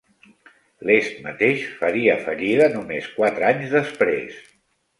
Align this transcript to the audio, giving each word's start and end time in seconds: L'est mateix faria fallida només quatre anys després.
L'est 0.89 1.19
mateix 1.25 1.61
faria 1.83 2.17
fallida 2.23 2.71
només 2.79 3.13
quatre 3.21 3.49
anys 3.53 3.79
després. 3.79 4.45